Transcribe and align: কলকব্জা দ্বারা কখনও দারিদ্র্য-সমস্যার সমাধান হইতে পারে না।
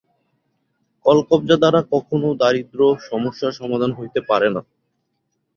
কলকব্জা 1.05 1.55
দ্বারা 1.57 1.79
কখনও 1.93 2.29
দারিদ্র্য-সমস্যার 2.41 3.57
সমাধান 3.59 3.91
হইতে 3.93 4.19
পারে 4.29 4.47
না। 4.55 4.61